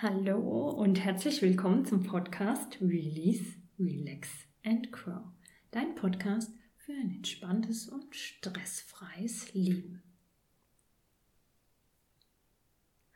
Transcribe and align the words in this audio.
Hallo 0.00 0.70
und 0.70 1.04
herzlich 1.04 1.42
willkommen 1.42 1.84
zum 1.84 2.04
Podcast 2.04 2.80
Release, 2.80 3.56
Relax 3.80 4.28
and 4.64 4.92
Grow. 4.92 5.24
Dein 5.72 5.96
Podcast 5.96 6.52
für 6.76 6.92
ein 6.92 7.16
entspanntes 7.16 7.88
und 7.88 8.14
stressfreies 8.14 9.52
Leben. 9.54 10.00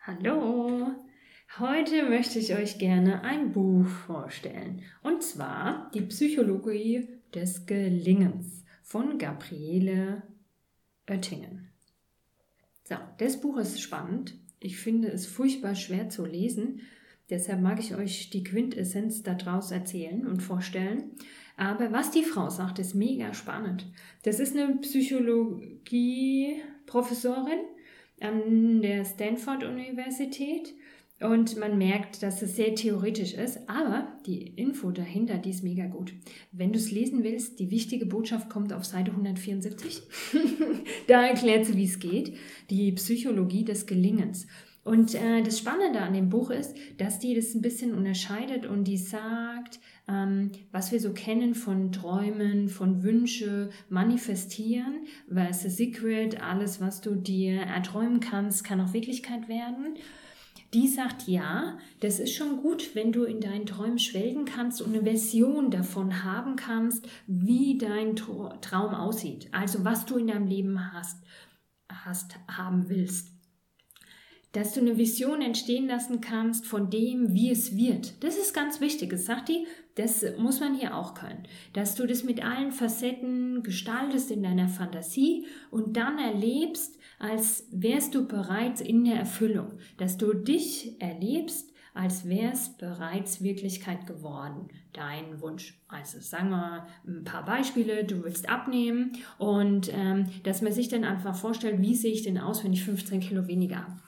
Hallo! 0.00 0.90
Heute 1.56 2.02
möchte 2.08 2.40
ich 2.40 2.52
euch 2.56 2.78
gerne 2.78 3.22
ein 3.22 3.52
Buch 3.52 3.86
vorstellen. 3.86 4.82
Und 5.04 5.22
zwar 5.22 5.88
Die 5.94 6.00
Psychologie 6.00 7.06
des 7.32 7.64
Gelingens 7.66 8.64
von 8.82 9.18
Gabriele 9.18 10.24
Oettingen. 11.08 11.68
So, 12.82 12.96
das 13.18 13.40
Buch 13.40 13.58
ist 13.58 13.80
spannend 13.80 14.34
ich 14.64 14.78
finde 14.78 15.08
es 15.08 15.26
furchtbar 15.26 15.74
schwer 15.74 16.08
zu 16.08 16.24
lesen. 16.24 16.80
Deshalb 17.30 17.60
mag 17.60 17.80
ich 17.80 17.94
euch 17.94 18.30
die 18.30 18.44
Quintessenz 18.44 19.22
daraus 19.22 19.70
erzählen 19.70 20.26
und 20.26 20.42
vorstellen. 20.42 21.10
Aber 21.56 21.92
was 21.92 22.10
die 22.10 22.24
Frau 22.24 22.50
sagt, 22.50 22.78
ist 22.78 22.94
mega 22.94 23.32
spannend. 23.34 23.86
Das 24.22 24.40
ist 24.40 24.56
eine 24.56 24.76
Psychologie-Professorin 24.76 27.60
an 28.20 28.80
der 28.82 29.04
Stanford 29.04 29.64
Universität 29.64 30.72
und 31.22 31.56
man 31.56 31.78
merkt, 31.78 32.22
dass 32.22 32.42
es 32.42 32.56
sehr 32.56 32.74
theoretisch 32.74 33.34
ist, 33.34 33.68
aber 33.68 34.08
die 34.26 34.48
Info 34.48 34.90
dahinter, 34.90 35.38
die 35.38 35.50
ist 35.50 35.62
mega 35.62 35.86
gut. 35.86 36.12
Wenn 36.50 36.72
du 36.72 36.78
es 36.78 36.90
lesen 36.90 37.22
willst, 37.22 37.58
die 37.58 37.70
wichtige 37.70 38.06
Botschaft 38.06 38.50
kommt 38.50 38.72
auf 38.72 38.84
Seite 38.84 39.12
174. 39.12 40.02
da 41.06 41.26
erklärt 41.26 41.66
sie, 41.66 41.76
wie 41.76 41.84
es 41.84 41.98
geht. 41.98 42.34
Die 42.70 42.92
Psychologie 42.92 43.64
des 43.64 43.86
Gelingens. 43.86 44.46
Und 44.84 45.14
äh, 45.14 45.42
das 45.42 45.58
Spannende 45.58 46.00
an 46.00 46.12
dem 46.12 46.28
Buch 46.28 46.50
ist, 46.50 46.76
dass 46.98 47.20
die 47.20 47.34
das 47.36 47.54
ein 47.54 47.62
bisschen 47.62 47.94
unterscheidet 47.94 48.66
und 48.66 48.84
die 48.84 48.96
sagt, 48.96 49.78
ähm, 50.08 50.50
was 50.72 50.90
wir 50.90 50.98
so 50.98 51.12
kennen 51.12 51.54
von 51.54 51.92
Träumen, 51.92 52.68
von 52.68 53.04
Wünsche, 53.04 53.70
manifestieren, 53.88 55.06
versus 55.32 55.76
Secret, 55.76 56.42
alles, 56.42 56.80
was 56.80 57.00
du 57.00 57.14
dir 57.14 57.60
erträumen 57.60 58.18
kannst, 58.18 58.64
kann 58.64 58.80
auch 58.80 58.92
Wirklichkeit 58.92 59.48
werden 59.48 59.96
die 60.74 60.88
sagt, 60.88 61.28
ja, 61.28 61.78
das 62.00 62.18
ist 62.18 62.34
schon 62.34 62.62
gut, 62.62 62.94
wenn 62.94 63.12
du 63.12 63.24
in 63.24 63.40
deinen 63.40 63.66
Träumen 63.66 63.98
schwelgen 63.98 64.46
kannst 64.46 64.80
und 64.80 64.94
eine 64.94 65.02
Version 65.02 65.70
davon 65.70 66.24
haben 66.24 66.56
kannst, 66.56 67.06
wie 67.26 67.76
dein 67.76 68.16
Traum 68.16 68.94
aussieht. 68.94 69.48
Also 69.52 69.84
was 69.84 70.06
du 70.06 70.16
in 70.16 70.28
deinem 70.28 70.46
Leben 70.46 70.92
hast, 70.92 71.22
hast 71.90 72.36
haben 72.48 72.88
willst. 72.88 73.41
Dass 74.52 74.74
du 74.74 74.80
eine 74.80 74.98
Vision 74.98 75.40
entstehen 75.40 75.86
lassen 75.86 76.20
kannst 76.20 76.66
von 76.66 76.90
dem, 76.90 77.32
wie 77.34 77.50
es 77.50 77.76
wird. 77.76 78.22
Das 78.22 78.36
ist 78.36 78.52
ganz 78.52 78.80
wichtig. 78.80 79.10
Das 79.10 79.24
sagt 79.24 79.48
die, 79.48 79.66
das 79.94 80.24
muss 80.38 80.60
man 80.60 80.74
hier 80.74 80.96
auch 80.96 81.14
können. 81.14 81.44
Dass 81.72 81.94
du 81.94 82.06
das 82.06 82.22
mit 82.22 82.44
allen 82.44 82.72
Facetten 82.72 83.62
gestaltest 83.62 84.30
in 84.30 84.42
deiner 84.42 84.68
Fantasie 84.68 85.46
und 85.70 85.96
dann 85.96 86.18
erlebst, 86.18 86.98
als 87.18 87.66
wärst 87.70 88.14
du 88.14 88.26
bereits 88.26 88.80
in 88.80 89.04
der 89.04 89.16
Erfüllung, 89.16 89.78
dass 89.96 90.16
du 90.16 90.34
dich 90.34 91.00
erlebst, 91.00 91.72
als 91.94 92.28
wärst 92.28 92.78
bereits 92.78 93.42
Wirklichkeit 93.42 94.06
geworden, 94.06 94.68
dein 94.92 95.40
Wunsch. 95.40 95.78
Also 95.88 96.20
sagen 96.20 96.50
wir 96.50 96.86
ein 97.06 97.24
paar 97.24 97.44
Beispiele, 97.44 98.04
du 98.04 98.24
willst 98.24 98.48
abnehmen 98.48 99.12
und 99.38 99.92
ähm, 99.92 100.26
dass 100.42 100.62
man 100.62 100.72
sich 100.72 100.88
dann 100.88 101.04
einfach 101.04 101.34
vorstellt, 101.34 101.80
wie 101.82 101.94
sehe 101.94 102.12
ich 102.12 102.22
denn 102.22 102.38
aus, 102.38 102.64
wenn 102.64 102.72
ich 102.72 102.84
15 102.84 103.20
Kilo 103.20 103.46
weniger 103.46 103.76
habe. 103.76 104.01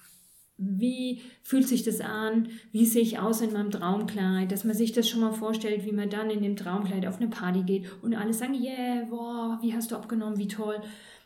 Wie 0.56 1.20
fühlt 1.42 1.66
sich 1.66 1.82
das 1.82 2.00
an? 2.00 2.48
Wie 2.70 2.86
sehe 2.86 3.02
ich 3.02 3.18
aus 3.18 3.40
in 3.40 3.52
meinem 3.52 3.70
Traumkleid? 3.70 4.52
Dass 4.52 4.64
man 4.64 4.74
sich 4.74 4.92
das 4.92 5.08
schon 5.08 5.20
mal 5.20 5.32
vorstellt, 5.32 5.84
wie 5.84 5.92
man 5.92 6.10
dann 6.10 6.30
in 6.30 6.42
dem 6.42 6.56
Traumkleid 6.56 7.06
auf 7.06 7.16
eine 7.20 7.28
Party 7.28 7.62
geht 7.62 7.86
und 8.02 8.14
alle 8.14 8.32
sagen, 8.32 8.54
yeah, 8.54 9.06
wow, 9.10 9.60
wie 9.62 9.74
hast 9.74 9.90
du 9.90 9.96
abgenommen, 9.96 10.38
wie 10.38 10.48
toll. 10.48 10.80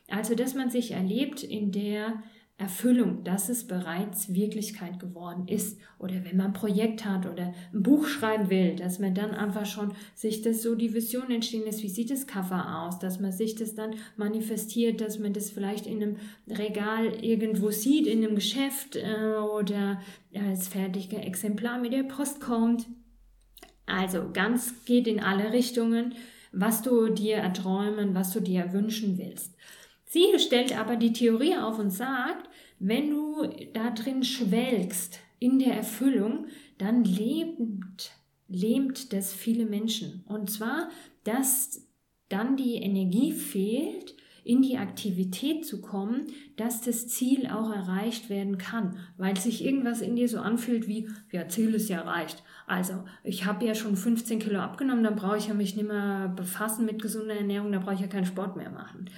Also, 0.09 0.34
dass 0.34 0.55
man 0.55 0.71
sich 0.71 0.93
erlebt 0.93 1.43
in 1.43 1.72
der 1.72 2.22
Erfüllung, 2.59 3.23
dass 3.23 3.49
es 3.49 3.69
bereits 3.69 4.35
Wirklichkeit 4.35 4.99
geworden 4.99 5.47
ist. 5.47 5.79
Oder 6.01 6.25
wenn 6.25 6.37
man 6.37 6.47
ein 6.47 6.53
Projekt 6.53 7.05
hat 7.05 7.25
oder 7.25 7.55
ein 7.73 7.85
Buch 7.85 8.09
schreiben 8.09 8.51
will, 8.51 8.75
dass 8.75 8.99
man 8.99 9.15
dann 9.15 9.31
einfach 9.31 9.65
schon 9.65 9.93
sich 10.17 10.43
das 10.43 10.63
so 10.63 10.75
die 10.75 10.93
Vision 10.93 11.31
entstehen 11.31 11.65
lässt, 11.65 11.85
wie 11.85 11.89
sieht 11.89 12.11
das 12.11 12.27
Cover 12.27 12.83
aus, 12.83 12.99
dass 12.99 13.21
man 13.21 13.31
sich 13.31 13.55
das 13.55 13.77
dann 13.77 13.95
manifestiert, 14.17 15.01
dass 15.01 15.21
man 15.21 15.33
das 15.33 15.51
vielleicht 15.51 15.87
in 15.87 16.03
einem 16.03 16.17
Regal 16.49 17.25
irgendwo 17.25 17.71
sieht, 17.71 18.09
in 18.09 18.25
einem 18.25 18.35
Geschäft 18.35 18.97
äh, 18.97 19.37
oder 19.37 20.01
als 20.35 20.67
fertiger 20.67 21.25
Exemplar 21.25 21.79
mit 21.79 21.93
der 21.93 22.03
Post 22.03 22.41
kommt. 22.41 22.87
Also 23.87 24.31
ganz 24.33 24.85
geht 24.85 25.07
in 25.07 25.21
alle 25.21 25.53
Richtungen, 25.53 26.13
was 26.51 26.83
du 26.83 27.09
dir 27.09 27.37
erträumen, 27.37 28.17
was 28.17 28.33
du 28.33 28.41
dir 28.41 28.73
wünschen 28.73 29.17
willst. 29.17 29.55
Sie 30.09 30.39
stellt 30.39 30.77
aber 30.77 30.97
die 30.97 31.13
Theorie 31.13 31.57
auf 31.57 31.79
und 31.79 31.91
sagt, 31.91 32.49
wenn 32.79 33.11
du 33.11 33.47
da 33.75 33.91
drin 33.91 34.25
schwelgst 34.25 35.21
in 35.39 35.59
der 35.59 35.75
Erfüllung, 35.75 36.47
dann 36.79 37.05
lebt, 37.05 38.13
lähmt 38.49 39.13
das 39.13 39.35
viele 39.35 39.67
Menschen. 39.67 40.25
Und 40.27 40.51
zwar, 40.51 40.89
dass 41.25 41.87
dann 42.31 42.57
die 42.57 42.77
Energie 42.77 43.33
fehlt, 43.33 44.15
in 44.45 44.63
die 44.63 44.79
Aktivität 44.79 45.67
zu 45.67 45.83
kommen, 45.83 46.29
dass 46.57 46.81
das 46.81 47.07
Ziel 47.07 47.47
auch 47.47 47.71
erreicht 47.71 48.31
werden 48.31 48.57
kann, 48.57 48.97
weil 49.19 49.37
sich 49.37 49.63
irgendwas 49.63 50.01
in 50.01 50.17
dir 50.17 50.27
so 50.27 50.39
anfühlt 50.39 50.89
wie, 50.89 51.11
ja, 51.33 51.49
Ziel 51.49 51.75
ist 51.75 51.91
ja 51.91 51.99
erreicht. 51.99 52.43
Also, 52.67 53.05
ich 53.25 53.45
habe 53.45 53.67
ja 53.67 53.75
schon 53.75 53.95
15 53.95 54.39
Kilo 54.39 54.61
abgenommen, 54.61 55.05
dann 55.05 55.17
brauche 55.17 55.37
ich 55.37 55.49
ja 55.49 55.55
mich 55.55 55.77
nicht 55.77 55.87
mehr 55.87 56.33
befassen 56.35 56.87
mit 56.87 57.03
gesunder 57.03 57.35
Ernährung, 57.35 57.73
da 57.73 57.79
brauche 57.79 57.95
ich 57.95 58.01
ja 58.01 58.07
keinen 58.07 58.25
Sport 58.25 58.57
mehr 58.57 58.71
machen 58.71 59.11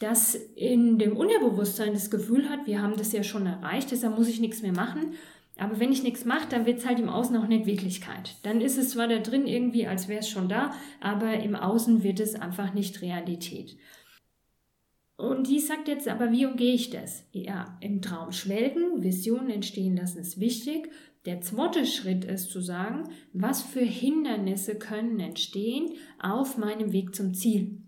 das 0.00 0.34
in 0.34 0.98
dem 0.98 1.16
Unterbewusstsein 1.16 1.92
das 1.92 2.10
Gefühl 2.10 2.48
hat, 2.48 2.66
wir 2.66 2.82
haben 2.82 2.96
das 2.96 3.12
ja 3.12 3.22
schon 3.22 3.46
erreicht, 3.46 3.90
deshalb 3.92 4.18
muss 4.18 4.28
ich 4.28 4.40
nichts 4.40 4.62
mehr 4.62 4.72
machen. 4.72 5.14
Aber 5.58 5.78
wenn 5.78 5.92
ich 5.92 6.02
nichts 6.02 6.24
mache, 6.24 6.48
dann 6.48 6.64
wird 6.64 6.78
es 6.78 6.86
halt 6.86 6.98
im 6.98 7.10
Außen 7.10 7.36
auch 7.36 7.46
nicht 7.46 7.66
Wirklichkeit. 7.66 8.36
Dann 8.42 8.62
ist 8.62 8.78
es 8.78 8.90
zwar 8.90 9.08
da 9.08 9.18
drin 9.18 9.46
irgendwie, 9.46 9.86
als 9.86 10.08
wäre 10.08 10.20
es 10.20 10.28
schon 10.28 10.48
da, 10.48 10.72
aber 11.00 11.34
im 11.34 11.54
Außen 11.54 12.02
wird 12.02 12.18
es 12.18 12.34
einfach 12.34 12.72
nicht 12.72 13.02
Realität. 13.02 13.76
Und 15.18 15.48
die 15.48 15.58
sagt 15.58 15.86
jetzt 15.86 16.08
aber, 16.08 16.32
wie 16.32 16.46
umgehe 16.46 16.72
ich 16.72 16.88
das? 16.88 17.24
Ja, 17.32 17.76
im 17.82 18.00
Traum 18.00 18.32
schwelgen, 18.32 19.02
Visionen 19.02 19.50
entstehen 19.50 19.98
lassen 19.98 20.20
ist 20.20 20.40
wichtig. 20.40 20.90
Der 21.26 21.42
zweite 21.42 21.84
Schritt 21.84 22.24
ist 22.24 22.48
zu 22.48 22.62
sagen, 22.62 23.10
was 23.34 23.60
für 23.60 23.84
Hindernisse 23.84 24.76
können 24.76 25.20
entstehen 25.20 25.90
auf 26.18 26.56
meinem 26.56 26.94
Weg 26.94 27.14
zum 27.14 27.34
Ziel. 27.34 27.79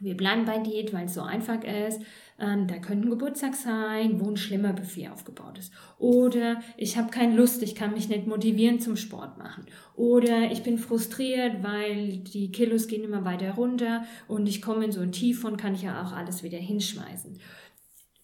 Wir 0.00 0.16
bleiben 0.16 0.44
bei 0.44 0.58
Diät, 0.58 0.92
weil 0.92 1.06
es 1.06 1.14
so 1.14 1.22
einfach 1.22 1.62
ist. 1.62 2.00
Ähm, 2.38 2.66
da 2.66 2.78
könnte 2.78 3.06
ein 3.06 3.10
Geburtstag 3.10 3.54
sein, 3.54 4.20
wo 4.20 4.28
ein 4.28 4.36
schlimmer 4.36 4.72
Buffet 4.72 5.08
aufgebaut 5.08 5.56
ist. 5.58 5.72
Oder 5.98 6.60
ich 6.76 6.96
habe 6.96 7.10
keine 7.10 7.36
Lust, 7.36 7.62
ich 7.62 7.76
kann 7.76 7.92
mich 7.92 8.08
nicht 8.08 8.26
motivieren 8.26 8.80
zum 8.80 8.96
Sport 8.96 9.38
machen. 9.38 9.66
Oder 9.94 10.50
ich 10.50 10.64
bin 10.64 10.78
frustriert, 10.78 11.62
weil 11.62 12.18
die 12.18 12.50
Kilos 12.50 12.88
gehen 12.88 13.04
immer 13.04 13.24
weiter 13.24 13.52
runter 13.52 14.04
und 14.26 14.48
ich 14.48 14.60
komme 14.60 14.84
in 14.84 14.92
so 14.92 15.00
ein 15.00 15.12
Tief 15.12 15.44
und 15.44 15.58
kann 15.58 15.74
ich 15.74 15.82
ja 15.82 16.02
auch 16.02 16.12
alles 16.12 16.42
wieder 16.42 16.58
hinschmeißen. 16.58 17.38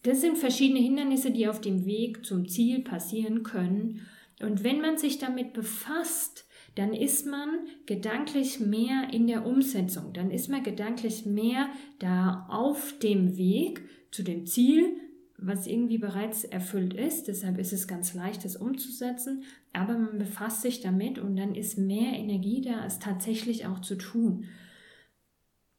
Das 0.03 0.19
sind 0.19 0.37
verschiedene 0.37 0.79
Hindernisse, 0.81 1.31
die 1.31 1.47
auf 1.47 1.61
dem 1.61 1.85
Weg 1.85 2.25
zum 2.25 2.49
Ziel 2.49 2.83
passieren 2.83 3.43
können. 3.43 4.07
Und 4.41 4.63
wenn 4.63 4.81
man 4.81 4.97
sich 4.97 5.19
damit 5.19 5.53
befasst, 5.53 6.45
dann 6.75 6.93
ist 6.93 7.25
man 7.25 7.49
gedanklich 7.85 8.59
mehr 8.59 9.09
in 9.11 9.27
der 9.27 9.45
Umsetzung, 9.45 10.13
dann 10.13 10.31
ist 10.31 10.49
man 10.49 10.63
gedanklich 10.63 11.25
mehr 11.25 11.69
da 11.99 12.47
auf 12.49 12.97
dem 12.99 13.37
Weg 13.37 13.81
zu 14.11 14.23
dem 14.23 14.45
Ziel, 14.45 14.97
was 15.37 15.67
irgendwie 15.67 15.97
bereits 15.97 16.43
erfüllt 16.43 16.93
ist. 16.93 17.27
Deshalb 17.27 17.57
ist 17.57 17.73
es 17.73 17.87
ganz 17.87 18.13
leicht, 18.13 18.45
das 18.45 18.55
umzusetzen, 18.55 19.43
aber 19.73 19.97
man 19.97 20.19
befasst 20.19 20.61
sich 20.61 20.81
damit 20.81 21.17
und 21.17 21.35
dann 21.35 21.55
ist 21.55 21.77
mehr 21.77 22.13
Energie 22.13 22.61
da, 22.61 22.85
es 22.85 22.99
tatsächlich 22.99 23.65
auch 23.65 23.81
zu 23.81 23.95
tun. 23.95 24.45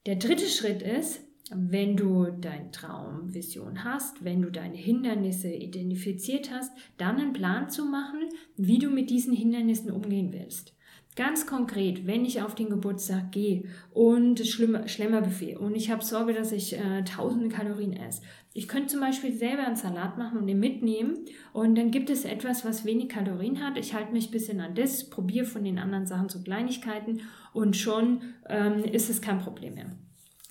Der 0.05 0.17
dritte 0.17 0.47
Schritt 0.47 0.81
ist, 0.81 1.21
wenn 1.49 1.95
du 1.95 2.25
deine 2.25 2.71
Traumvision 2.71 3.83
hast, 3.83 4.23
wenn 4.23 4.41
du 4.41 4.51
deine 4.51 4.75
Hindernisse 4.75 5.49
identifiziert 5.49 6.51
hast, 6.51 6.71
dann 6.97 7.19
einen 7.19 7.33
Plan 7.33 7.69
zu 7.69 7.85
machen, 7.85 8.19
wie 8.57 8.79
du 8.79 8.89
mit 8.89 9.09
diesen 9.09 9.33
Hindernissen 9.33 9.91
umgehen 9.91 10.31
willst. 10.33 10.73
Ganz 11.15 11.45
konkret, 11.45 12.07
wenn 12.07 12.25
ich 12.25 12.41
auf 12.41 12.55
den 12.55 12.69
Geburtstag 12.69 13.31
gehe 13.31 13.65
und 13.91 14.39
Schlemmerbuffet 14.39 15.57
und 15.57 15.75
ich 15.75 15.91
habe 15.91 16.03
Sorge, 16.03 16.33
dass 16.33 16.51
ich 16.51 16.73
äh, 16.73 17.03
tausende 17.03 17.49
Kalorien 17.49 17.93
esse. 17.93 18.23
Ich 18.53 18.67
könnte 18.67 18.87
zum 18.87 19.01
Beispiel 19.01 19.31
selber 19.31 19.63
einen 19.63 19.75
Salat 19.75 20.17
machen 20.17 20.39
und 20.39 20.47
den 20.47 20.59
mitnehmen 20.59 21.19
und 21.53 21.75
dann 21.77 21.91
gibt 21.91 22.09
es 22.09 22.25
etwas, 22.25 22.65
was 22.65 22.83
wenig 22.83 23.09
Kalorien 23.09 23.63
hat. 23.63 23.77
Ich 23.77 23.93
halte 23.93 24.11
mich 24.11 24.29
ein 24.29 24.31
bisschen 24.31 24.59
an 24.59 24.73
das, 24.73 25.07
probiere 25.09 25.45
von 25.45 25.63
den 25.63 25.77
anderen 25.77 26.07
Sachen 26.07 26.29
zu 26.29 26.41
Kleinigkeiten 26.41 27.21
und 27.53 27.77
schon 27.77 28.21
ähm, 28.49 28.83
ist 28.83 29.11
es 29.11 29.21
kein 29.21 29.37
Problem 29.37 29.75
mehr. 29.75 29.91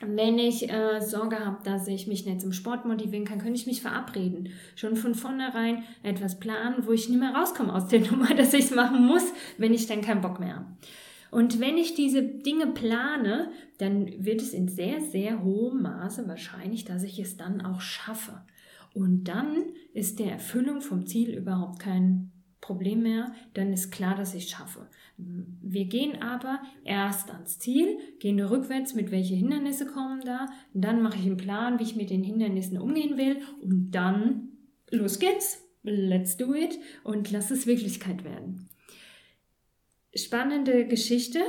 Wenn 0.06 0.38
ich 0.38 0.70
äh, 0.70 1.00
Sorge 1.00 1.44
habe, 1.44 1.58
dass 1.64 1.88
ich 1.88 2.06
mich 2.06 2.26
nicht 2.26 2.40
zum 2.40 2.52
Sport 2.52 2.84
motivieren 2.84 3.25
kann, 3.25 3.38
könnte 3.38 3.58
ich 3.58 3.66
mich 3.66 3.82
verabreden. 3.82 4.50
Schon 4.75 4.96
von 4.96 5.14
vornherein 5.14 5.84
etwas 6.02 6.38
planen, 6.38 6.87
wo 6.87 6.93
ich 6.93 7.08
nicht 7.08 7.19
mehr 7.19 7.34
rauskomme 7.34 7.75
aus 7.75 7.88
der 7.88 8.00
Nummer, 8.10 8.34
dass 8.34 8.54
ich 8.54 8.66
es 8.66 8.75
machen 8.75 9.06
muss, 9.06 9.25
wenn 9.58 9.75
ich 9.75 9.87
dann 9.87 10.00
keinen 10.00 10.20
Bock 10.20 10.40
mehr 10.40 10.56
habe. 10.56 10.66
Und 11.31 11.60
wenn 11.60 11.78
ich 11.78 11.94
diese 11.94 12.22
Dinge 12.22 12.66
plane, 12.66 13.50
dann 13.78 14.06
wird 14.22 14.43
es 14.43 14.52
in 14.52 14.69
sehr, 14.69 15.00
sehr 15.00 15.43
hohem 15.43 15.81
Maße 15.81 16.28
wahrscheinlich, 16.28 16.84
dass 16.84 17.04
ich 17.04 17.19
es 17.19 17.38
dann 17.38 17.62
auch 17.62 17.81
schaffe. 17.81 18.43
Und 18.93 19.25
dann 19.25 19.64
ist 19.94 20.19
der 20.19 20.32
Erfüllung 20.32 20.82
vom 20.82 21.06
Ziel 21.06 21.34
überhaupt 21.34 21.78
kein 21.78 22.31
Problem 22.62 23.03
mehr, 23.03 23.35
dann 23.53 23.75
ist 23.75 23.91
klar, 23.91 24.14
dass 24.14 24.32
ich 24.32 24.44
es 24.44 24.50
schaffe. 24.50 24.88
Wir 25.19 25.85
gehen 25.85 26.23
aber 26.23 26.62
erst 26.85 27.31
ans 27.31 27.59
Ziel, 27.59 27.99
gehen 28.19 28.41
rückwärts, 28.41 28.94
mit 28.94 29.11
welche 29.11 29.35
Hindernisse 29.35 29.85
kommen 29.85 30.23
da, 30.23 30.47
dann 30.73 31.03
mache 31.03 31.19
ich 31.19 31.26
einen 31.26 31.37
Plan, 31.37 31.79
wie 31.79 31.82
ich 31.82 31.97
mit 31.97 32.09
den 32.09 32.25
Hindernissen 32.25 32.79
umgehen 32.79 33.19
will 33.19 33.43
und 33.61 33.91
dann 33.91 34.49
los 34.91 35.19
geht's, 35.19 35.62
let's 35.82 36.38
do 36.38 36.55
it 36.55 36.79
und 37.05 37.31
lass 37.31 37.50
es 37.50 37.67
Wirklichkeit 37.67 38.25
werden 38.25 38.70
spannende 40.14 40.87
Geschichte. 40.87 41.41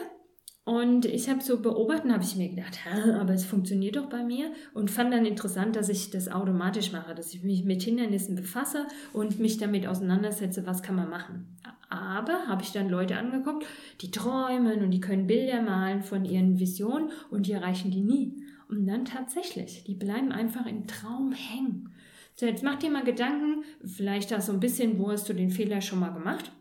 Und 0.65 1.05
ich 1.05 1.29
habe 1.29 1.41
so 1.41 1.61
beobachtet, 1.61 2.09
habe 2.11 2.23
ich 2.23 2.37
mir 2.37 2.47
gedacht, 2.47 2.79
aber 3.19 3.33
es 3.33 3.43
funktioniert 3.43 3.97
doch 3.97 4.07
bei 4.07 4.23
mir 4.23 4.53
und 4.73 4.89
fand 4.89 5.13
dann 5.13 5.25
interessant, 5.25 5.75
dass 5.75 5.89
ich 5.89 6.09
das 6.09 6.29
automatisch 6.29 6.93
mache, 6.93 7.13
dass 7.13 7.33
ich 7.33 7.43
mich 7.43 7.65
mit 7.65 7.83
Hindernissen 7.83 8.35
befasse 8.35 8.87
und 9.11 9.39
mich 9.39 9.57
damit 9.57 9.87
auseinandersetze, 9.87 10.65
was 10.65 10.81
kann 10.81 10.95
man 10.95 11.09
machen. 11.09 11.57
Aber 11.89 12.47
habe 12.47 12.63
ich 12.63 12.71
dann 12.71 12.89
Leute 12.89 13.17
angeguckt, 13.17 13.65
die 13.99 14.09
träumen 14.09 14.81
und 14.83 14.91
die 14.91 15.01
können 15.01 15.27
Bilder 15.27 15.61
malen 15.61 16.01
von 16.01 16.23
ihren 16.23 16.59
Visionen 16.59 17.11
und 17.29 17.47
die 17.47 17.51
erreichen 17.51 17.91
die 17.91 18.01
nie. 18.01 18.45
Und 18.69 18.87
dann 18.87 19.03
tatsächlich, 19.03 19.83
die 19.83 19.95
bleiben 19.95 20.31
einfach 20.31 20.65
im 20.65 20.87
Traum 20.87 21.33
hängen. 21.33 21.89
So, 22.35 22.45
jetzt 22.45 22.63
mach 22.63 22.79
dir 22.79 22.89
mal 22.89 23.03
Gedanken, 23.03 23.63
vielleicht 23.85 24.31
hast 24.31 24.47
du 24.47 24.53
ein 24.53 24.61
bisschen, 24.61 24.97
wo 24.97 25.11
hast 25.11 25.27
du 25.27 25.33
den 25.33 25.51
Fehler 25.51 25.81
schon 25.81 25.99
mal 25.99 26.13
gemacht? 26.13 26.51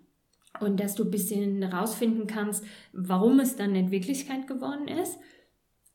Und 0.60 0.80
dass 0.80 0.94
du 0.94 1.04
ein 1.04 1.10
bisschen 1.10 1.62
rausfinden 1.62 2.26
kannst, 2.26 2.64
warum 2.92 3.40
es 3.40 3.56
dann 3.56 3.74
in 3.74 3.90
Wirklichkeit 3.90 4.46
geworden 4.46 4.88
ist. 4.88 5.18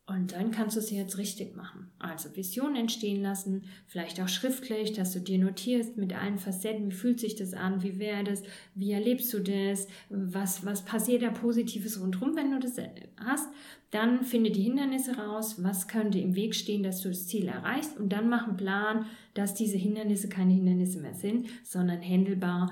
Und 0.09 0.31
dann 0.31 0.51
kannst 0.51 0.77
du 0.77 0.79
es 0.79 0.89
jetzt 0.89 1.17
richtig 1.17 1.57
machen. 1.57 1.91
Also 1.99 2.33
Vision 2.33 2.77
entstehen 2.77 3.21
lassen, 3.21 3.65
vielleicht 3.87 4.21
auch 4.21 4.29
schriftlich, 4.29 4.93
dass 4.93 5.11
du 5.11 5.19
dir 5.19 5.37
notierst 5.37 5.97
mit 5.97 6.17
allen 6.17 6.37
Facetten, 6.37 6.89
wie 6.89 6.95
fühlt 6.95 7.19
sich 7.19 7.35
das 7.35 7.53
an, 7.53 7.83
wie 7.83 7.99
wäre 7.99 8.23
das, 8.23 8.41
wie 8.73 8.93
erlebst 8.93 9.33
du 9.33 9.39
das, 9.39 9.89
was, 10.09 10.65
was 10.65 10.85
passiert 10.85 11.23
da 11.23 11.29
Positives 11.29 11.99
rundherum, 11.99 12.37
wenn 12.37 12.51
du 12.51 12.59
das 12.59 12.77
hast. 13.17 13.49
Dann 13.91 14.23
finde 14.23 14.51
die 14.51 14.63
Hindernisse 14.63 15.17
raus, 15.17 15.61
was 15.61 15.89
könnte 15.89 16.19
im 16.19 16.35
Weg 16.35 16.55
stehen, 16.55 16.83
dass 16.83 17.01
du 17.01 17.09
das 17.09 17.27
Ziel 17.27 17.49
erreichst 17.49 17.97
und 17.97 18.07
dann 18.07 18.29
mach 18.29 18.47
einen 18.47 18.55
Plan, 18.55 19.07
dass 19.33 19.55
diese 19.55 19.77
Hindernisse 19.77 20.29
keine 20.29 20.53
Hindernisse 20.53 21.01
mehr 21.01 21.15
sind, 21.15 21.47
sondern 21.65 21.99
händelbar 21.99 22.71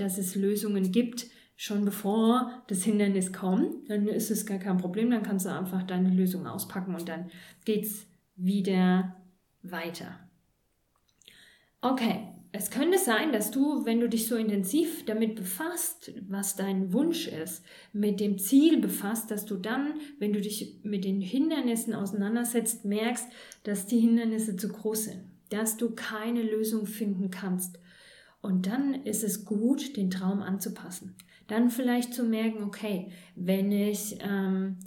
dass 0.00 0.18
es 0.18 0.34
Lösungen 0.34 0.92
gibt, 0.92 1.26
schon 1.56 1.84
bevor 1.84 2.62
das 2.68 2.84
Hindernis 2.84 3.32
kommt, 3.32 3.90
dann 3.90 4.06
ist 4.06 4.30
es 4.30 4.46
gar 4.46 4.58
kein 4.58 4.78
Problem, 4.78 5.10
dann 5.10 5.24
kannst 5.24 5.44
du 5.44 5.50
einfach 5.50 5.82
deine 5.82 6.10
Lösung 6.10 6.46
auspacken 6.46 6.94
und 6.94 7.08
dann 7.08 7.30
geht 7.64 7.84
es 7.84 8.06
wieder 8.36 9.16
weiter. 9.62 10.20
Okay, 11.80 12.28
es 12.52 12.70
könnte 12.70 12.98
sein, 12.98 13.32
dass 13.32 13.50
du, 13.50 13.84
wenn 13.84 14.00
du 14.00 14.08
dich 14.08 14.26
so 14.26 14.36
intensiv 14.36 15.04
damit 15.04 15.34
befasst, 15.34 16.12
was 16.28 16.54
dein 16.54 16.92
Wunsch 16.92 17.26
ist, 17.26 17.64
mit 17.92 18.20
dem 18.20 18.38
Ziel 18.38 18.80
befasst, 18.80 19.30
dass 19.30 19.44
du 19.44 19.56
dann, 19.56 19.94
wenn 20.18 20.32
du 20.32 20.40
dich 20.40 20.80
mit 20.82 21.04
den 21.04 21.20
Hindernissen 21.20 21.94
auseinandersetzt, 21.94 22.84
merkst, 22.84 23.28
dass 23.64 23.86
die 23.86 23.98
Hindernisse 23.98 24.56
zu 24.56 24.68
groß 24.68 25.04
sind, 25.04 25.24
dass 25.50 25.76
du 25.76 25.90
keine 25.90 26.42
Lösung 26.42 26.86
finden 26.86 27.30
kannst 27.30 27.78
und 28.40 28.66
dann 28.66 28.94
ist 29.04 29.24
es 29.24 29.44
gut, 29.44 29.96
den 29.96 30.10
Traum 30.10 30.40
anzupassen. 30.40 31.16
Dann 31.48 31.70
vielleicht 31.70 32.14
zu 32.14 32.24
merken, 32.24 32.62
okay, 32.62 33.10
wenn 33.34 33.72
ich 33.72 34.18
ähm, 34.20 34.78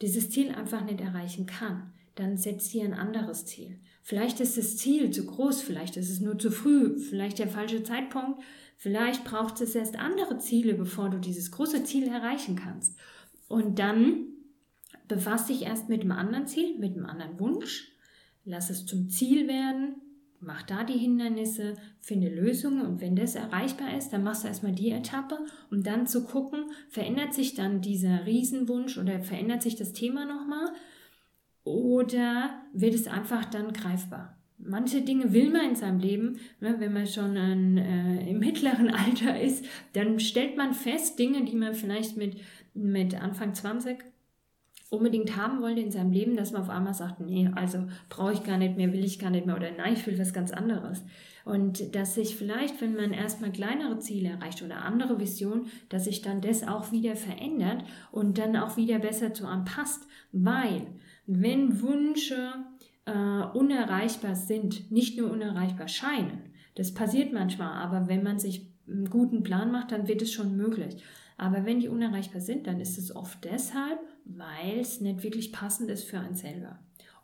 dieses 0.00 0.30
Ziel 0.30 0.50
einfach 0.50 0.84
nicht 0.84 1.00
erreichen 1.00 1.46
kann, 1.46 1.92
dann 2.16 2.36
setzt 2.36 2.72
dir 2.72 2.84
ein 2.84 2.94
anderes 2.94 3.46
Ziel. 3.46 3.78
Vielleicht 4.02 4.40
ist 4.40 4.56
das 4.56 4.76
Ziel 4.76 5.10
zu 5.10 5.26
groß, 5.26 5.62
vielleicht 5.62 5.96
ist 5.96 6.10
es 6.10 6.20
nur 6.20 6.38
zu 6.38 6.50
früh, 6.50 6.98
vielleicht 6.98 7.38
der 7.38 7.48
falsche 7.48 7.82
Zeitpunkt, 7.82 8.42
vielleicht 8.76 9.24
braucht 9.24 9.60
es 9.60 9.74
erst 9.74 9.96
andere 9.96 10.38
Ziele, 10.38 10.74
bevor 10.74 11.10
du 11.10 11.18
dieses 11.18 11.50
große 11.50 11.84
Ziel 11.84 12.08
erreichen 12.08 12.56
kannst. 12.56 12.98
Und 13.46 13.78
dann 13.78 14.26
befass 15.06 15.46
dich 15.46 15.62
erst 15.62 15.88
mit 15.88 16.00
einem 16.00 16.12
anderen 16.12 16.46
Ziel, 16.46 16.78
mit 16.78 16.96
einem 16.96 17.06
anderen 17.06 17.38
Wunsch, 17.38 17.92
lass 18.44 18.70
es 18.70 18.86
zum 18.86 19.08
Ziel 19.10 19.46
werden 19.46 19.96
mach 20.40 20.62
da 20.62 20.84
die 20.84 20.98
Hindernisse, 20.98 21.74
finde 22.00 22.28
Lösungen 22.28 22.86
und 22.86 23.00
wenn 23.00 23.14
das 23.14 23.34
erreichbar 23.34 23.96
ist, 23.96 24.10
dann 24.10 24.24
machst 24.24 24.44
du 24.44 24.48
erstmal 24.48 24.72
die 24.72 24.90
Etappe, 24.90 25.38
um 25.70 25.82
dann 25.82 26.06
zu 26.06 26.24
gucken, 26.24 26.70
verändert 26.88 27.34
sich 27.34 27.54
dann 27.54 27.82
dieser 27.82 28.26
Riesenwunsch 28.26 28.98
oder 28.98 29.20
verändert 29.20 29.62
sich 29.62 29.76
das 29.76 29.92
Thema 29.92 30.24
nochmal 30.24 30.72
oder 31.64 32.62
wird 32.72 32.94
es 32.94 33.06
einfach 33.06 33.44
dann 33.44 33.72
greifbar. 33.72 34.36
Manche 34.58 35.02
Dinge 35.02 35.32
will 35.32 35.50
man 35.50 35.70
in 35.70 35.76
seinem 35.76 36.00
Leben, 36.00 36.38
ne, 36.60 36.76
wenn 36.78 36.92
man 36.92 37.06
schon 37.06 37.36
ein, 37.36 37.78
äh, 37.78 38.30
im 38.30 38.38
mittleren 38.38 38.90
Alter 38.94 39.40
ist, 39.40 39.64
dann 39.92 40.20
stellt 40.20 40.56
man 40.56 40.74
fest, 40.74 41.18
Dinge, 41.18 41.44
die 41.44 41.56
man 41.56 41.74
vielleicht 41.74 42.16
mit, 42.16 42.40
mit 42.74 43.14
Anfang 43.14 43.54
20 43.54 43.98
unbedingt 44.90 45.36
haben 45.36 45.62
wollte 45.62 45.80
in 45.80 45.92
seinem 45.92 46.10
Leben, 46.10 46.36
dass 46.36 46.52
man 46.52 46.62
auf 46.62 46.68
einmal 46.68 46.94
sagt, 46.94 47.20
nee, 47.20 47.48
also 47.54 47.78
brauche 48.08 48.32
ich 48.32 48.44
gar 48.44 48.58
nicht 48.58 48.76
mehr, 48.76 48.92
will 48.92 49.04
ich 49.04 49.18
gar 49.20 49.30
nicht 49.30 49.46
mehr 49.46 49.56
oder 49.56 49.70
nein, 49.70 49.94
ich 49.94 50.06
will 50.06 50.18
was 50.18 50.32
ganz 50.32 50.50
anderes. 50.50 51.04
Und 51.44 51.94
dass 51.94 52.16
sich 52.16 52.36
vielleicht, 52.36 52.80
wenn 52.80 52.96
man 52.96 53.12
erstmal 53.12 53.52
kleinere 53.52 53.98
Ziele 54.00 54.30
erreicht 54.30 54.62
oder 54.62 54.84
andere 54.84 55.18
Visionen, 55.18 55.66
dass 55.88 56.04
sich 56.04 56.22
dann 56.22 56.40
das 56.40 56.66
auch 56.66 56.92
wieder 56.92 57.16
verändert 57.16 57.84
und 58.10 58.36
dann 58.36 58.56
auch 58.56 58.76
wieder 58.76 58.98
besser 58.98 59.32
zu 59.32 59.46
anpasst. 59.46 60.06
Weil, 60.32 60.86
wenn 61.26 61.80
Wünsche 61.80 62.52
äh, 63.06 63.12
unerreichbar 63.56 64.34
sind, 64.34 64.90
nicht 64.90 65.16
nur 65.18 65.30
unerreichbar 65.30 65.88
scheinen, 65.88 66.50
das 66.74 66.92
passiert 66.92 67.32
manchmal, 67.32 67.72
aber 67.72 68.08
wenn 68.08 68.22
man 68.22 68.38
sich 68.38 68.66
einen 68.88 69.08
guten 69.08 69.42
Plan 69.42 69.70
macht, 69.70 69.92
dann 69.92 70.08
wird 70.08 70.22
es 70.22 70.32
schon 70.32 70.56
möglich. 70.56 70.96
Aber 71.36 71.64
wenn 71.64 71.80
die 71.80 71.88
unerreichbar 71.88 72.40
sind, 72.40 72.66
dann 72.66 72.80
ist 72.80 72.98
es 72.98 73.14
oft 73.14 73.44
deshalb, 73.44 73.98
weil 74.24 74.80
es 74.80 75.00
nicht 75.00 75.22
wirklich 75.22 75.52
passend 75.52 75.90
ist 75.90 76.04
für 76.04 76.18
einen 76.18 76.34
selber. 76.34 76.78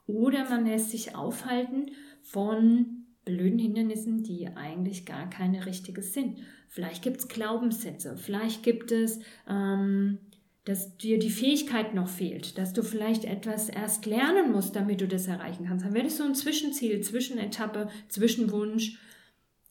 Oder 0.06 0.48
man 0.48 0.66
lässt 0.66 0.90
sich 0.90 1.14
aufhalten 1.14 1.90
von 2.22 3.06
blöden 3.24 3.58
Hindernissen, 3.58 4.22
die 4.22 4.48
eigentlich 4.54 5.04
gar 5.04 5.28
keine 5.28 5.66
richtige 5.66 6.02
sind. 6.02 6.38
Vielleicht 6.68 7.02
gibt 7.02 7.18
es 7.18 7.28
Glaubenssätze, 7.28 8.16
vielleicht 8.16 8.62
gibt 8.62 8.92
es, 8.92 9.20
ähm, 9.48 10.18
dass 10.64 10.96
dir 10.96 11.18
die 11.18 11.30
Fähigkeit 11.30 11.94
noch 11.94 12.08
fehlt, 12.08 12.58
dass 12.58 12.72
du 12.72 12.82
vielleicht 12.82 13.24
etwas 13.24 13.68
erst 13.68 14.06
lernen 14.06 14.52
musst, 14.52 14.74
damit 14.74 15.00
du 15.00 15.08
das 15.08 15.26
erreichen 15.28 15.66
kannst. 15.66 15.84
Dann 15.84 15.94
wäre 15.94 16.04
das 16.04 16.16
so 16.16 16.24
ein 16.24 16.34
Zwischenziel, 16.34 17.00
Zwischenetappe, 17.00 17.88
Zwischenwunsch, 18.08 18.98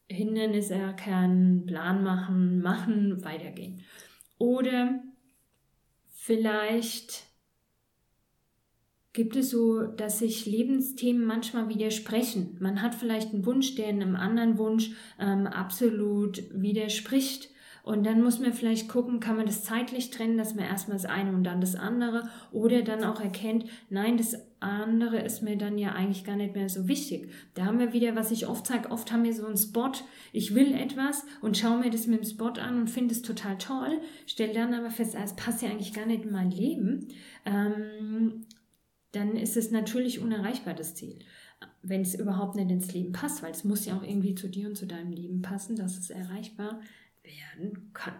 Hindernis 0.08 0.70
erkennen, 0.70 1.66
Plan 1.66 2.04
machen, 2.04 2.62
machen, 2.62 3.24
weitergehen. 3.24 3.82
Oder 4.38 5.02
vielleicht 6.26 7.24
gibt 9.14 9.36
es 9.36 9.52
so, 9.52 9.84
dass 9.84 10.20
sich 10.20 10.46
Lebensthemen 10.46 11.24
manchmal 11.24 11.70
widersprechen. 11.70 12.58
Man 12.60 12.82
hat 12.82 12.96
vielleicht 12.96 13.32
einen 13.32 13.46
Wunsch, 13.46 13.76
der 13.76 13.88
einem 13.88 14.16
anderen 14.16 14.58
Wunsch 14.58 14.92
ähm, 15.20 15.46
absolut 15.46 16.44
widerspricht. 16.52 17.50
Und 17.84 18.04
dann 18.06 18.24
muss 18.24 18.40
man 18.40 18.54
vielleicht 18.54 18.90
gucken, 18.90 19.20
kann 19.20 19.38
man 19.38 19.46
das 19.46 19.64
zeitlich 19.64 20.10
trennen, 20.10 20.40
dass 20.40 20.56
man 20.56 20.66
erstmal 20.66 20.98
das 20.98 21.06
eine 21.06 21.32
und 21.32 21.44
dann 21.44 21.62
das 21.62 21.76
andere 21.76 22.28
oder 22.52 22.82
dann 22.82 23.04
auch 23.04 23.22
erkennt, 23.22 23.66
nein, 23.92 24.18
das 24.18 24.36
andere 24.66 25.22
ist 25.22 25.42
mir 25.42 25.58
dann 25.58 25.78
ja 25.78 25.94
eigentlich 25.94 26.24
gar 26.24 26.36
nicht 26.36 26.56
mehr 26.56 26.70
so 26.70 26.88
wichtig. 26.88 27.30
Da 27.54 27.66
haben 27.66 27.80
wir 27.80 27.94
wieder, 27.94 28.16
was 28.16 28.32
ich 28.32 28.48
oft 28.48 28.68
sage, 28.68 28.92
oft 28.92 29.12
haben 29.12 29.24
wir 29.24 29.34
so 29.34 29.46
einen 29.46 29.58
Spot, 29.58 29.92
ich 30.34 30.56
will 30.56 30.74
etwas 30.74 31.24
und 31.42 31.58
schaue 31.58 31.80
mir 31.80 31.90
das 31.90 32.08
mit 32.08 32.20
dem 32.20 32.30
Spot 32.30 32.60
an 32.60 32.80
und 32.80 32.90
finde 32.90 33.14
es 33.14 33.22
total 33.22 33.58
toll, 33.58 34.02
stelle 34.26 34.54
dann 34.54 34.74
aber 34.74 34.92
fest, 34.92 35.16
ah, 35.16 35.24
es 35.24 35.36
passt 35.36 35.62
ja 35.62 35.70
eigentlich 35.70 35.94
gar 35.94 36.06
nicht 36.06 36.24
in 36.24 36.32
mein 36.32 36.52
Leben. 36.52 37.08
Ähm, 37.46 38.46
dann 39.12 39.38
ist 39.38 39.56
es 39.56 39.72
natürlich 39.72 40.20
unerreichbar, 40.20 40.74
das 40.74 40.96
Ziel 40.96 41.20
wenn 41.82 42.02
es 42.02 42.16
überhaupt 42.16 42.56
nicht 42.56 42.72
ins 42.72 42.94
Leben 42.94 43.12
passt, 43.12 43.44
weil 43.44 43.52
es 43.52 43.64
muss 43.64 43.86
ja 43.86 43.98
auch 43.98 44.04
irgendwie 44.04 44.36
zu 44.36 44.50
dir 44.50 44.68
und 44.68 44.76
zu 44.76 44.88
deinem 44.88 45.12
Leben 45.12 45.42
passen, 45.42 45.76
dass 45.76 45.98
es 45.98 46.10
erreichbar 46.10 46.82
werden 47.24 47.92
kann. 47.94 48.16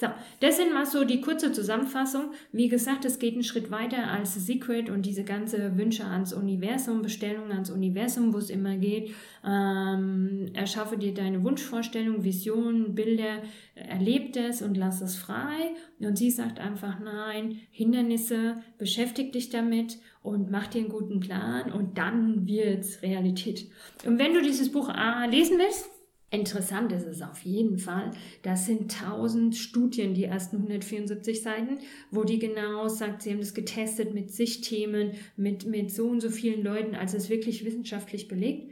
So, 0.00 0.06
das 0.40 0.56
sind 0.56 0.72
mal 0.72 0.86
so 0.86 1.04
die 1.04 1.20
kurze 1.20 1.52
Zusammenfassung. 1.52 2.30
Wie 2.52 2.68
gesagt, 2.68 3.04
es 3.04 3.18
geht 3.18 3.34
einen 3.34 3.44
Schritt 3.44 3.70
weiter 3.70 4.10
als 4.10 4.34
Secret 4.34 4.88
und 4.88 5.04
diese 5.04 5.24
ganze 5.24 5.76
Wünsche 5.76 6.06
ans 6.06 6.32
Universum, 6.32 7.02
Bestellungen 7.02 7.52
ans 7.52 7.70
Universum, 7.70 8.32
wo 8.32 8.38
es 8.38 8.48
immer 8.48 8.78
geht. 8.78 9.10
Ähm, 9.44 10.52
erschaffe 10.54 10.96
dir 10.96 11.12
deine 11.12 11.44
Wunschvorstellung, 11.44 12.24
Visionen, 12.24 12.94
Bilder, 12.94 13.42
erleb 13.74 14.32
das 14.32 14.62
und 14.62 14.78
lass 14.78 15.02
es 15.02 15.16
frei. 15.16 15.74
Und 15.98 16.16
sie 16.16 16.30
sagt 16.30 16.60
einfach 16.60 16.98
nein, 16.98 17.60
Hindernisse, 17.70 18.54
beschäftig 18.78 19.32
dich 19.32 19.50
damit 19.50 19.98
und 20.22 20.50
mach 20.50 20.68
dir 20.68 20.78
einen 20.78 20.88
guten 20.88 21.20
Plan 21.20 21.70
und 21.70 21.98
dann 21.98 22.46
wird's 22.46 23.02
Realität. 23.02 23.66
Und 24.06 24.18
wenn 24.18 24.32
du 24.32 24.40
dieses 24.40 24.72
Buch 24.72 24.88
A 24.88 25.26
lesen 25.26 25.58
willst, 25.58 25.90
Interessant 26.32 26.92
ist 26.92 27.06
es 27.06 27.22
auf 27.22 27.40
jeden 27.42 27.78
Fall. 27.78 28.12
Das 28.42 28.66
sind 28.66 29.02
1000 29.02 29.56
Studien, 29.56 30.14
die 30.14 30.24
ersten 30.24 30.56
174 30.56 31.42
Seiten, 31.42 31.78
wo 32.12 32.22
die 32.22 32.38
genau 32.38 32.86
sagt, 32.86 33.22
sie 33.22 33.30
haben 33.32 33.40
das 33.40 33.52
getestet 33.52 34.14
mit 34.14 34.30
Sichtthemen, 34.30 35.12
mit, 35.36 35.66
mit 35.66 35.90
so 35.90 36.06
und 36.06 36.20
so 36.20 36.30
vielen 36.30 36.62
Leuten, 36.62 36.94
also 36.94 37.16
es 37.16 37.24
ist 37.24 37.30
wirklich 37.30 37.64
wissenschaftlich 37.64 38.28
belegt 38.28 38.70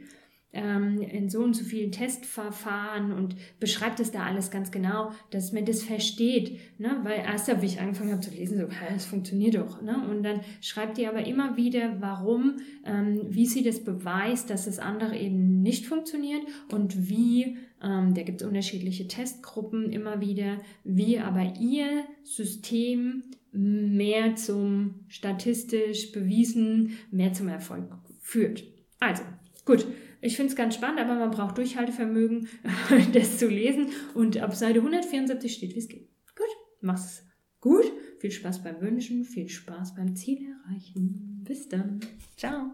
ähm, 0.51 1.01
in 1.01 1.29
so 1.29 1.41
und 1.41 1.53
so 1.53 1.63
vielen 1.63 1.91
Testverfahren 1.91 3.11
und 3.11 3.35
beschreibt 3.59 3.99
es 3.99 4.11
da 4.11 4.23
alles 4.23 4.49
ganz 4.49 4.71
genau, 4.71 5.11
dass 5.29 5.51
man 5.51 5.65
das 5.65 5.83
versteht. 5.83 6.59
Ne? 6.79 6.99
Weil 7.03 7.19
erst, 7.19 7.49
wie 7.61 7.65
ich 7.65 7.79
angefangen 7.79 8.11
habe 8.11 8.21
zu 8.21 8.31
lesen, 8.31 8.57
so, 8.57 8.67
es 8.95 9.05
funktioniert 9.05 9.55
doch. 9.55 9.81
Ne? 9.81 10.07
Und 10.09 10.23
dann 10.23 10.41
schreibt 10.61 10.97
die 10.97 11.07
aber 11.07 11.25
immer 11.25 11.55
wieder, 11.55 11.97
warum, 11.99 12.57
ähm, 12.85 13.21
wie 13.29 13.45
sie 13.45 13.63
das 13.63 13.83
beweist, 13.83 14.49
dass 14.49 14.65
das 14.65 14.79
andere 14.79 15.17
eben 15.17 15.61
nicht 15.61 15.85
funktioniert 15.85 16.41
und 16.71 17.09
wie, 17.09 17.57
ähm, 17.83 18.13
da 18.15 18.23
gibt 18.23 18.41
es 18.41 18.47
unterschiedliche 18.47 19.07
Testgruppen 19.07 19.91
immer 19.91 20.19
wieder, 20.19 20.57
wie 20.83 21.19
aber 21.19 21.53
ihr 21.59 22.05
System 22.23 23.23
mehr 23.51 24.35
zum 24.35 24.95
statistisch 25.07 26.11
bewiesen, 26.11 26.97
mehr 27.11 27.33
zum 27.33 27.47
Erfolg 27.49 27.85
führt. 28.19 28.63
Also, 28.99 29.23
gut. 29.65 29.85
Ich 30.21 30.35
finde 30.35 30.51
es 30.51 30.55
ganz 30.55 30.75
spannend, 30.75 30.99
aber 30.99 31.15
man 31.15 31.31
braucht 31.31 31.57
Durchhaltevermögen, 31.57 32.47
das 33.13 33.37
zu 33.37 33.47
lesen. 33.47 33.87
Und 34.13 34.37
ab 34.37 34.55
Seite 34.55 34.79
174 34.79 35.53
steht, 35.53 35.75
wie 35.75 35.79
es 35.79 35.87
geht. 35.87 36.09
Gut, 36.35 36.47
mach's 36.81 37.23
gut. 37.61 37.91
Viel 38.19 38.31
Spaß 38.31 38.63
beim 38.63 38.81
Wünschen, 38.81 39.23
viel 39.23 39.47
Spaß 39.47 39.95
beim 39.95 40.15
Ziel 40.15 40.39
erreichen. 40.65 41.41
Bis 41.45 41.69
dann. 41.69 42.01
Ciao. 42.35 42.73